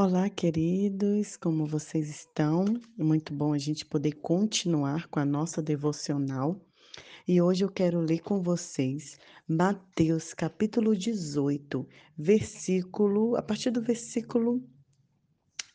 Olá, 0.00 0.30
queridos, 0.30 1.36
como 1.36 1.66
vocês 1.66 2.08
estão? 2.08 2.64
Muito 2.96 3.34
bom 3.34 3.52
a 3.52 3.58
gente 3.58 3.84
poder 3.84 4.12
continuar 4.12 5.08
com 5.08 5.18
a 5.18 5.24
nossa 5.24 5.60
devocional. 5.60 6.64
E 7.26 7.42
hoje 7.42 7.64
eu 7.64 7.68
quero 7.68 7.98
ler 7.98 8.20
com 8.20 8.40
vocês 8.40 9.18
Mateus 9.48 10.32
capítulo 10.32 10.96
18, 10.96 11.84
versículo, 12.16 13.34
a 13.34 13.42
partir 13.42 13.72
do 13.72 13.82
versículo 13.82 14.62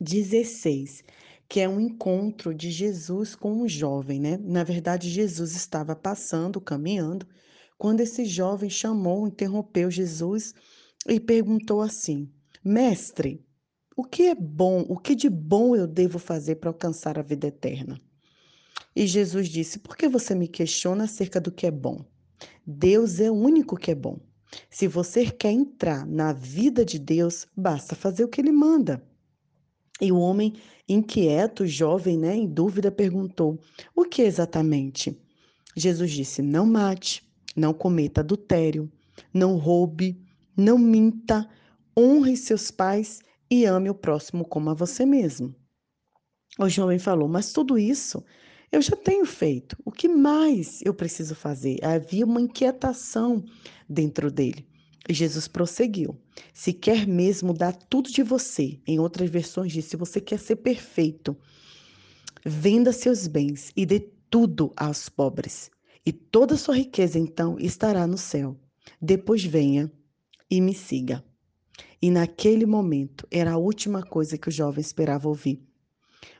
16, 0.00 1.02
que 1.48 1.58
é 1.58 1.68
um 1.68 1.80
encontro 1.80 2.54
de 2.54 2.70
Jesus 2.70 3.34
com 3.34 3.52
um 3.52 3.68
jovem, 3.68 4.20
né? 4.20 4.38
Na 4.40 4.62
verdade, 4.62 5.10
Jesus 5.10 5.56
estava 5.56 5.96
passando, 5.96 6.60
caminhando, 6.60 7.26
quando 7.76 8.02
esse 8.02 8.24
jovem 8.24 8.70
chamou, 8.70 9.26
interrompeu 9.26 9.90
Jesus 9.90 10.54
e 11.08 11.18
perguntou 11.18 11.82
assim: 11.82 12.30
Mestre, 12.64 13.44
o 13.96 14.04
que 14.04 14.24
é 14.24 14.34
bom, 14.34 14.84
o 14.88 14.96
que 14.96 15.14
de 15.14 15.28
bom 15.28 15.76
eu 15.76 15.86
devo 15.86 16.18
fazer 16.18 16.56
para 16.56 16.70
alcançar 16.70 17.18
a 17.18 17.22
vida 17.22 17.46
eterna? 17.46 18.00
E 18.94 19.06
Jesus 19.06 19.48
disse: 19.48 19.78
Por 19.78 19.96
que 19.96 20.08
você 20.08 20.34
me 20.34 20.48
questiona 20.48 21.04
acerca 21.04 21.40
do 21.40 21.52
que 21.52 21.66
é 21.66 21.70
bom? 21.70 22.04
Deus 22.66 23.20
é 23.20 23.30
o 23.30 23.34
único 23.34 23.76
que 23.76 23.90
é 23.90 23.94
bom. 23.94 24.18
Se 24.70 24.86
você 24.86 25.30
quer 25.30 25.50
entrar 25.50 26.06
na 26.06 26.32
vida 26.32 26.84
de 26.84 26.98
Deus, 26.98 27.46
basta 27.56 27.94
fazer 27.94 28.24
o 28.24 28.28
que 28.28 28.40
ele 28.40 28.52
manda. 28.52 29.02
E 30.00 30.10
o 30.10 30.18
homem 30.18 30.54
inquieto, 30.88 31.66
jovem, 31.66 32.18
né, 32.18 32.34
em 32.34 32.46
dúvida, 32.46 32.90
perguntou: 32.90 33.58
O 33.94 34.04
que 34.04 34.22
exatamente? 34.22 35.18
Jesus 35.76 36.10
disse: 36.10 36.42
Não 36.42 36.66
mate, 36.66 37.22
não 37.56 37.72
cometa 37.72 38.20
adultério, 38.20 38.90
não 39.32 39.56
roube, 39.56 40.20
não 40.56 40.78
minta, 40.78 41.48
honre 41.96 42.36
seus 42.36 42.70
pais 42.70 43.20
e 43.52 43.66
ame 43.66 43.90
o 43.90 43.94
próximo 43.94 44.46
como 44.46 44.70
a 44.70 44.74
você 44.74 45.04
mesmo. 45.04 45.54
O 46.58 46.70
jovem 46.70 46.98
falou: 46.98 47.28
Mas 47.28 47.52
tudo 47.52 47.78
isso 47.78 48.24
eu 48.72 48.80
já 48.80 48.96
tenho 48.96 49.26
feito. 49.26 49.76
O 49.84 49.92
que 49.92 50.08
mais 50.08 50.80
eu 50.82 50.94
preciso 50.94 51.34
fazer? 51.34 51.78
Havia 51.84 52.24
uma 52.24 52.40
inquietação 52.40 53.44
dentro 53.86 54.32
dele. 54.32 54.66
E 55.06 55.12
Jesus 55.12 55.48
prosseguiu: 55.48 56.18
Se 56.54 56.72
quer 56.72 57.06
mesmo 57.06 57.52
dar 57.52 57.74
tudo 57.74 58.10
de 58.10 58.22
você, 58.22 58.80
em 58.86 58.98
outras 58.98 59.28
versões 59.28 59.70
diz: 59.70 59.84
se 59.84 59.98
você 59.98 60.18
quer 60.18 60.38
ser 60.38 60.56
perfeito, 60.56 61.36
venda 62.46 62.90
seus 62.90 63.26
bens 63.26 63.70
e 63.76 63.84
dê 63.84 64.00
tudo 64.30 64.72
aos 64.74 65.10
pobres, 65.10 65.70
e 66.06 66.10
toda 66.10 66.56
sua 66.56 66.74
riqueza 66.74 67.18
então 67.18 67.58
estará 67.58 68.06
no 68.06 68.16
céu. 68.16 68.58
Depois 68.98 69.44
venha 69.44 69.92
e 70.50 70.58
me 70.58 70.72
siga. 70.72 71.22
E 72.02 72.10
naquele 72.10 72.66
momento 72.66 73.28
era 73.30 73.52
a 73.52 73.56
última 73.56 74.02
coisa 74.02 74.36
que 74.36 74.48
o 74.48 74.52
jovem 74.52 74.80
esperava 74.80 75.28
ouvir. 75.28 75.62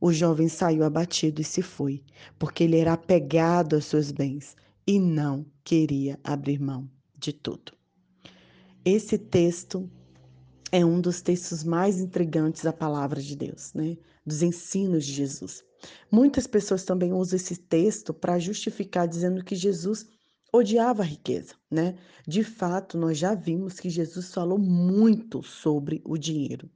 O 0.00 0.12
jovem 0.12 0.48
saiu 0.48 0.84
abatido 0.84 1.40
e 1.40 1.44
se 1.44 1.62
foi, 1.62 2.04
porque 2.38 2.62
ele 2.62 2.76
era 2.76 2.92
apegado 2.92 3.74
aos 3.74 3.86
seus 3.86 4.12
bens 4.12 4.56
e 4.86 5.00
não 5.00 5.44
queria 5.64 6.18
abrir 6.22 6.60
mão 6.60 6.88
de 7.18 7.32
tudo. 7.32 7.72
Esse 8.84 9.18
texto 9.18 9.90
é 10.70 10.84
um 10.84 11.00
dos 11.00 11.20
textos 11.20 11.64
mais 11.64 12.00
intrigantes 12.00 12.62
da 12.62 12.72
palavra 12.72 13.20
de 13.20 13.34
Deus, 13.34 13.72
né? 13.74 13.98
Dos 14.24 14.42
ensinos 14.42 15.04
de 15.04 15.12
Jesus. 15.12 15.64
Muitas 16.10 16.46
pessoas 16.46 16.84
também 16.84 17.12
usam 17.12 17.36
esse 17.36 17.56
texto 17.56 18.14
para 18.14 18.38
justificar 18.38 19.08
dizendo 19.08 19.42
que 19.42 19.56
Jesus 19.56 20.06
odiava 20.52 21.02
a 21.02 21.06
riqueza, 21.06 21.54
né? 21.70 21.96
De 22.26 22.42
fato, 22.42 22.96
nós 22.98 23.18
já 23.18 23.34
vimos 23.34 23.78
que 23.78 23.90
Jesus 23.90 24.32
falou 24.32 24.58
muito 24.58 25.42
sobre 25.42 26.02
o 26.04 26.16
dinheiro. 26.16 26.70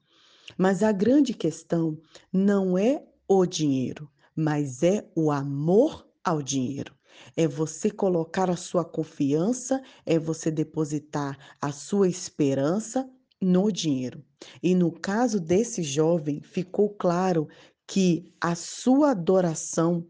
Mas 0.57 0.83
a 0.83 0.93
grande 0.93 1.33
questão 1.33 1.99
não 2.33 2.77
é 2.77 3.05
o 3.27 3.47
dinheiro, 3.47 4.11
mas 4.37 4.83
é 4.83 5.11
o 5.17 5.31
amor 5.31 6.07
ao 6.23 6.43
dinheiro. 6.43 6.95
É 7.37 7.47
você 7.47 7.91
colocar 7.91 8.51
a 8.51 8.57
sua 8.57 8.85
confiança, 8.85 9.83
é 10.05 10.19
você 10.19 10.51
depositar 10.51 11.39
a 11.61 11.73
sua 11.73 12.09
esperança 12.09 13.09
no 13.41 13.71
dinheiro. 13.71 14.25
E 14.63 14.75
no 14.75 14.91
caso 14.91 15.41
desse 15.41 15.83
jovem, 15.83 16.41
ficou 16.43 16.91
claro 16.91 17.49
que 17.87 18.33
a 18.41 18.55
sua 18.55 19.11
adoração 19.11 20.07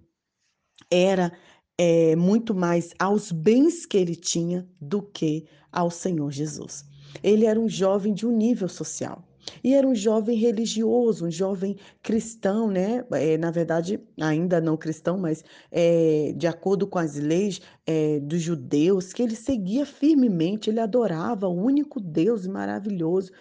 era 0.90 1.32
é, 1.78 2.14
muito 2.16 2.54
mais 2.54 2.94
aos 2.98 3.32
bens 3.32 3.86
que 3.86 3.96
ele 3.96 4.14
tinha 4.14 4.68
do 4.80 5.02
que 5.02 5.46
ao 5.70 5.90
Senhor 5.90 6.30
Jesus. 6.30 6.84
Ele 7.22 7.46
era 7.46 7.58
um 7.58 7.68
jovem 7.68 8.14
de 8.14 8.26
um 8.26 8.36
nível 8.36 8.68
social. 8.68 9.26
E 9.62 9.74
era 9.74 9.86
um 9.86 9.94
jovem 9.94 10.36
religioso, 10.36 11.26
um 11.26 11.30
jovem 11.30 11.76
cristão, 12.02 12.70
né? 12.70 13.04
É, 13.12 13.36
na 13.36 13.50
verdade, 13.50 14.00
ainda 14.20 14.60
não 14.60 14.76
cristão, 14.76 15.18
mas 15.18 15.44
é, 15.70 16.32
de 16.36 16.46
acordo 16.46 16.86
com 16.86 16.98
as 16.98 17.16
leis 17.16 17.60
é, 17.86 18.20
dos 18.20 18.40
judeus, 18.40 19.12
que 19.12 19.22
ele 19.22 19.34
seguia 19.34 19.84
firmemente, 19.84 20.70
ele 20.70 20.80
adorava 20.80 21.48
o 21.48 21.60
único 21.60 22.00
Deus 22.00 22.46
maravilhoso, 22.46 23.32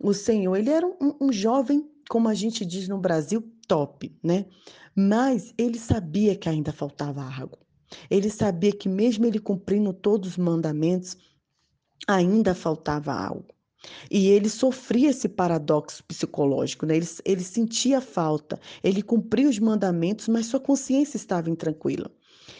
o 0.00 0.12
Senhor. 0.12 0.56
Ele 0.56 0.70
era 0.70 0.86
um, 0.86 1.14
um 1.20 1.32
jovem, 1.32 1.88
como 2.08 2.28
a 2.28 2.34
gente 2.34 2.64
diz 2.64 2.88
no 2.88 2.98
Brasil, 2.98 3.42
top, 3.68 4.14
né? 4.22 4.46
Mas 4.94 5.54
ele 5.58 5.78
sabia 5.78 6.34
que 6.36 6.48
ainda 6.48 6.72
faltava 6.72 7.22
algo. 7.22 7.65
Ele 8.10 8.30
sabia 8.30 8.72
que, 8.72 8.88
mesmo 8.88 9.26
ele 9.26 9.38
cumprindo 9.38 9.92
todos 9.92 10.30
os 10.30 10.36
mandamentos, 10.36 11.16
ainda 12.06 12.54
faltava 12.54 13.12
algo. 13.12 13.54
E 14.10 14.28
ele 14.28 14.48
sofria 14.48 15.10
esse 15.10 15.28
paradoxo 15.28 16.02
psicológico, 16.04 16.86
né? 16.86 16.96
Ele, 16.96 17.06
ele 17.24 17.42
sentia 17.42 18.00
falta, 18.00 18.58
ele 18.82 19.02
cumpria 19.02 19.48
os 19.48 19.58
mandamentos, 19.58 20.28
mas 20.28 20.46
sua 20.46 20.60
consciência 20.60 21.16
estava 21.16 21.50
intranquila. 21.50 22.10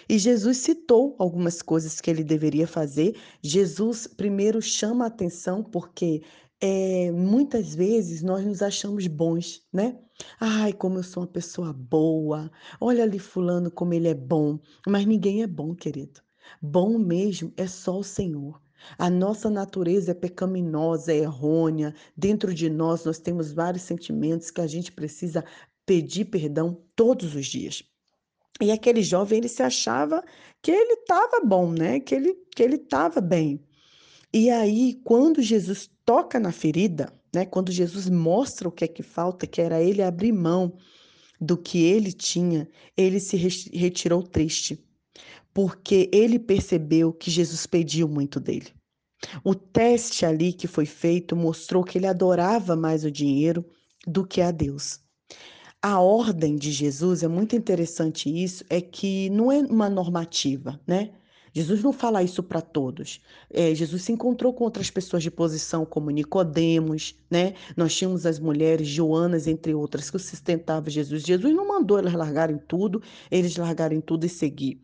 E 0.09 0.19
Jesus 0.19 0.59
citou 0.59 1.17
algumas 1.19 1.63
coisas 1.63 2.01
que 2.01 2.11
ele 2.11 2.23
deveria 2.23 2.67
fazer. 2.67 3.17
Jesus 3.43 4.07
primeiro 4.07 4.63
chama 4.63 5.05
a 5.05 5.09
atenção 5.09 5.63
porque 5.63 6.23
é, 6.61 7.11
muitas 7.13 7.75
vezes 7.75 8.23
nós 8.23 8.45
nos 8.45 8.63
achamos 8.63 9.07
bons, 9.07 9.63
né? 9.73 9.99
Ai, 10.41 10.73
como 10.73 10.99
eu 10.99 11.03
sou 11.03 11.23
uma 11.23 11.29
pessoa 11.29 11.73
boa. 11.73 12.51
Olha 12.81 13.03
ali 13.05 13.19
fulano 13.19 13.71
como 13.71 13.93
ele 13.93 14.09
é 14.09 14.15
bom. 14.15 14.59
Mas 14.87 15.05
ninguém 15.05 15.43
é 15.43 15.47
bom, 15.47 15.75
querido. 15.75 16.21
Bom 16.61 16.99
mesmo 16.99 17.53
é 17.57 17.67
só 17.67 17.99
o 17.99 18.05
Senhor. 18.05 18.61
A 18.99 19.11
nossa 19.11 19.51
natureza 19.51 20.13
é 20.13 20.15
pecaminosa, 20.15 21.13
é 21.13 21.19
errônea. 21.19 21.95
Dentro 22.17 22.55
de 22.55 22.71
nós 22.71 23.05
nós 23.05 23.19
temos 23.19 23.53
vários 23.53 23.83
sentimentos 23.83 24.51
que 24.51 24.61
a 24.61 24.67
gente 24.67 24.93
precisa 24.93 25.45
pedir 25.85 26.27
perdão 26.27 26.83
todos 26.95 27.35
os 27.35 27.47
dias. 27.47 27.83
E 28.61 28.71
aquele 28.71 29.03
jovem, 29.03 29.39
ele 29.39 29.49
se 29.49 29.63
achava 29.63 30.25
que 30.63 30.71
ele 30.71 30.95
estava 30.95 31.41
bom, 31.45 31.71
né? 31.71 32.01
Que 32.01 32.15
ele 32.15 32.35
que 32.55 32.63
ele 32.63 32.77
estava 32.77 33.21
bem. 33.21 33.63
E 34.33 34.51
aí, 34.51 35.01
quando 35.05 35.43
Jesus 35.43 35.91
toca 36.07 36.41
na 36.41 36.53
ferida, 36.53 37.13
né? 37.35 37.45
Quando 37.45 37.73
Jesus 37.73 38.09
mostra 38.09 38.69
o 38.69 38.73
que 38.73 38.85
é 38.85 38.89
que 38.89 39.03
falta, 39.03 39.47
que 39.47 39.61
era 39.61 39.83
ele 39.83 40.03
abrir 40.03 40.33
mão 40.33 40.79
do 41.39 41.59
que 41.59 41.83
ele 41.83 42.13
tinha, 42.13 42.67
ele 42.97 43.21
se 43.21 43.37
retirou 43.37 44.23
triste, 44.23 44.83
porque 45.53 46.09
ele 46.13 46.39
percebeu 46.39 47.13
que 47.13 47.31
Jesus 47.31 47.67
pediu 47.67 48.09
muito 48.09 48.41
dele. 48.41 48.73
O 49.43 49.55
teste 49.55 50.25
ali 50.25 50.53
que 50.53 50.67
foi 50.67 50.87
feito 50.87 51.35
mostrou 51.35 51.83
que 51.83 51.99
ele 51.99 52.07
adorava 52.07 52.77
mais 52.77 53.05
o 53.05 53.11
dinheiro 53.11 53.65
do 54.07 54.27
que 54.27 54.41
a 54.41 54.51
Deus. 54.51 55.01
A 55.83 56.01
ordem 56.01 56.57
de 56.57 56.71
Jesus 56.71 57.23
é 57.23 57.29
muito 57.29 57.57
interessante 57.57 58.31
isso, 58.31 58.65
é 58.71 58.81
que 58.81 59.29
não 59.31 59.51
é 59.51 59.59
uma 59.59 59.89
normativa, 59.89 60.81
né? 60.87 61.13
Jesus 61.53 61.83
não 61.83 61.93
fala 61.93 62.23
isso 62.23 62.43
para 62.43 62.61
todos. 62.61 63.21
É, 63.51 63.75
Jesus 63.75 64.03
se 64.03 64.13
encontrou 64.13 64.53
com 64.53 64.65
outras 64.65 64.91
pessoas 64.91 65.23
de 65.23 65.31
posição, 65.31 65.87
como 65.87 66.11
Nicodemos, 66.11 67.15
né? 67.31 67.55
Nós 67.77 67.97
tínhamos 67.97 68.27
as 68.27 68.39
mulheres, 68.39 68.87
Joanas, 68.89 69.47
entre 69.47 69.75
outras, 69.75 70.11
que 70.11 70.19
sustentavam 70.19 70.91
Jesus. 70.91 71.23
Jesus 71.23 71.55
não 71.55 71.67
mandou 71.67 71.99
elas 71.99 72.13
largarem 72.13 72.59
tudo, 72.59 73.03
eles 73.31 73.57
largarem 73.57 74.01
tudo 74.01 74.27
e 74.27 74.29
seguir. 74.29 74.83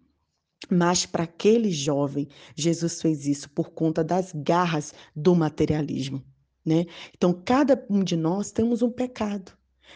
Mas 0.71 1.05
para 1.05 1.25
aquele 1.25 1.71
jovem, 1.71 2.29
Jesus 2.55 3.03
fez 3.03 3.27
isso 3.27 3.51
por 3.51 3.71
conta 3.71 4.03
das 4.03 4.33
garras 4.35 4.95
do 5.15 5.35
materialismo, 5.35 6.23
né? 6.65 6.87
Então, 7.15 7.33
cada 7.45 7.85
um 7.91 8.03
de 8.03 8.17
nós 8.17 8.51
temos 8.51 8.81
um 8.81 8.91
pecado. 8.91 9.53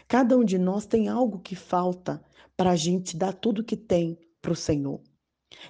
Cada 0.08 0.36
um 0.36 0.44
de 0.44 0.58
nós 0.58 0.84
tem 0.84 1.08
algo 1.08 1.38
que 1.38 1.54
falta 1.54 2.22
para 2.56 2.70
a 2.70 2.76
gente 2.76 3.16
dar 3.16 3.32
tudo 3.32 3.64
que 3.64 3.76
tem 3.76 4.18
para 4.42 4.52
o 4.52 4.56
Senhor. 4.56 5.00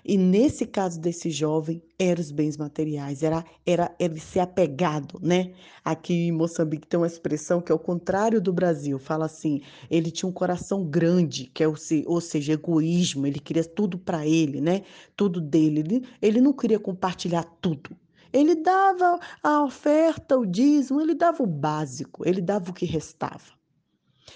E 0.05 0.17
nesse 0.17 0.67
caso 0.67 0.99
desse 0.99 1.31
jovem, 1.31 1.82
eram 1.99 2.20
os 2.20 2.31
bens 2.31 2.56
materiais, 2.56 3.23
era, 3.23 3.44
era 3.64 3.94
ele 3.99 4.19
ser 4.19 4.40
apegado, 4.40 5.19
né? 5.20 5.52
Aqui 5.84 6.28
em 6.28 6.32
Moçambique 6.32 6.87
tem 6.87 6.99
uma 6.99 7.06
expressão 7.06 7.61
que 7.61 7.70
é 7.70 7.75
o 7.75 7.78
contrário 7.78 8.40
do 8.40 8.52
Brasil, 8.52 8.99
fala 8.99 9.26
assim, 9.26 9.61
ele 9.90 10.11
tinha 10.11 10.28
um 10.28 10.32
coração 10.32 10.84
grande, 10.84 11.50
que 11.52 11.62
é 11.62 11.69
o, 11.69 11.75
ou 12.06 12.20
seja, 12.20 12.55
egoísmo, 12.55 13.26
ele 13.26 13.38
queria 13.38 13.64
tudo 13.64 13.99
para 13.99 14.26
ele, 14.26 14.61
né? 14.61 14.82
Tudo 15.17 15.40
dele, 15.40 15.81
ele, 15.81 16.08
ele 16.23 16.40
não 16.40 16.52
queria 16.52 16.78
compartilhar 16.78 17.44
tudo. 17.61 17.96
Ele 18.32 18.55
dava 18.55 19.19
a 19.43 19.62
oferta, 19.62 20.38
o 20.38 20.46
dízimo, 20.46 21.00
ele 21.00 21.14
dava 21.14 21.43
o 21.43 21.46
básico, 21.46 22.26
ele 22.26 22.40
dava 22.40 22.70
o 22.70 22.75
que 22.75 22.87
restava. 22.87 23.56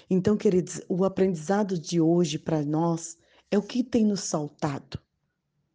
Então, 0.09 0.37
queridos, 0.37 0.81
o 0.87 1.03
aprendizado 1.03 1.79
de 1.79 1.99
hoje 1.99 2.37
para 2.37 2.63
nós 2.63 3.17
é 3.49 3.57
o 3.57 3.61
que 3.61 3.83
tem 3.83 4.05
nos 4.05 4.21
saltado 4.21 4.99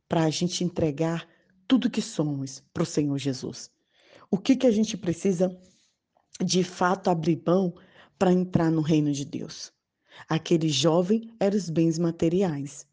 para 0.09 0.25
a 0.25 0.31
gente 0.31 0.63
entregar 0.65 1.29
tudo 1.67 1.91
que 1.91 2.03
somos 2.03 2.63
para 2.73 2.83
o 2.83 2.87
Senhor 2.87 3.19
Jesus. 3.19 3.71
O 4.31 4.39
que, 4.39 4.57
que 4.57 4.67
a 4.67 4.71
gente 4.71 4.97
precisa 4.97 5.57
de 6.41 6.63
fato 6.63 7.09
abrir 7.09 7.43
mão 7.47 7.75
para 8.19 8.33
entrar 8.33 8.71
no 8.71 8.83
reino 8.83 9.13
de 9.13 9.25
Deus? 9.25 9.73
Aquele 10.29 10.69
jovem 10.69 11.35
era 11.39 11.57
os 11.57 11.69
bens 11.69 11.99
materiais. 11.99 12.87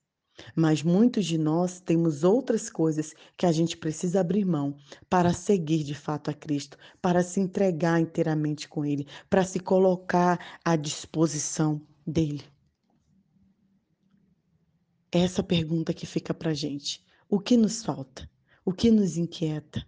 Mas 0.56 0.82
muitos 0.82 1.26
de 1.26 1.38
nós 1.38 1.80
temos 1.80 2.24
outras 2.24 2.70
coisas 2.70 3.14
que 3.38 3.46
a 3.46 3.52
gente 3.52 3.78
precisa 3.78 4.20
abrir 4.20 4.46
mão 4.46 4.76
para 5.08 5.32
seguir 5.32 5.84
de 5.84 5.94
fato 5.94 6.32
a 6.32 6.34
Cristo, 6.34 6.78
para 7.00 7.22
se 7.22 7.40
entregar 7.40 8.02
inteiramente 8.02 8.68
com 8.68 8.84
Ele, 8.84 9.08
para 9.30 9.44
se 9.44 9.60
colocar 9.60 10.40
à 10.66 10.76
disposição 10.76 11.80
dele. 12.06 12.44
Essa 15.16 15.44
pergunta 15.44 15.94
que 15.94 16.08
fica 16.08 16.34
para 16.34 16.56
gente: 16.56 17.06
o 17.30 17.40
que 17.40 17.56
nos 17.56 17.84
falta? 17.84 18.28
O 18.66 18.74
que 18.74 18.90
nos 18.90 19.16
inquieta? 19.16 19.86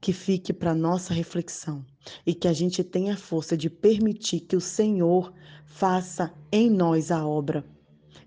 Que 0.00 0.12
fique 0.12 0.52
para 0.52 0.74
nossa 0.74 1.14
reflexão 1.14 1.86
e 2.26 2.34
que 2.34 2.48
a 2.48 2.52
gente 2.52 2.82
tenha 2.82 3.14
a 3.14 3.16
força 3.16 3.56
de 3.56 3.70
permitir 3.70 4.40
que 4.40 4.56
o 4.56 4.60
Senhor 4.60 5.32
faça 5.64 6.34
em 6.50 6.68
nós 6.68 7.12
a 7.12 7.24
obra 7.24 7.64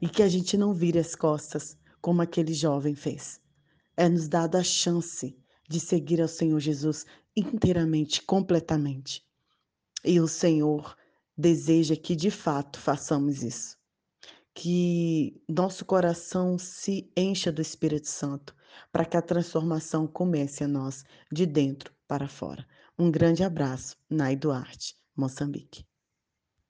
e 0.02 0.08
que 0.08 0.24
a 0.24 0.30
gente 0.30 0.56
não 0.56 0.74
vire 0.74 1.00
as 1.00 1.16
costas 1.16 1.78
como 2.00 2.22
aquele 2.22 2.54
jovem 2.54 2.96
fez. 2.96 3.42
É 3.98 4.08
nos 4.08 4.30
dada 4.30 4.60
a 4.60 4.64
chance 4.64 5.38
de 5.68 5.82
seguir 5.82 6.22
ao 6.22 6.30
Senhor 6.30 6.62
Jesus 6.62 7.06
inteiramente, 7.36 8.22
completamente. 8.22 9.22
E 10.02 10.18
o 10.18 10.30
Senhor 10.30 10.96
deseja 11.38 11.98
que 11.98 12.16
de 12.16 12.32
fato 12.32 12.80
façamos 12.80 13.44
isso. 13.44 13.81
Que 14.54 15.42
nosso 15.48 15.86
coração 15.86 16.58
se 16.58 17.12
encha 17.18 17.52
do 17.52 17.62
Espírito 17.62 18.08
Santo, 18.08 18.56
para 18.92 19.06
que 19.06 19.18
a 19.18 19.22
transformação 19.22 20.08
comece 20.08 20.64
a 20.64 20.68
nós 20.68 21.04
de 21.32 21.46
dentro 21.46 21.94
para 22.08 22.28
fora. 22.28 22.66
Um 22.98 23.10
grande 23.12 23.44
abraço, 23.44 23.98
Nai 24.10 24.36
Duarte, 24.36 24.96
Moçambique. 25.16 25.86